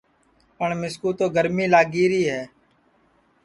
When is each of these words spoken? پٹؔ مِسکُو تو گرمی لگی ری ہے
پٹؔ 0.57 0.71
مِسکُو 0.81 1.09
تو 1.17 1.25
گرمی 1.35 1.65
لگی 1.73 2.05
ری 2.11 2.21
ہے 2.31 2.41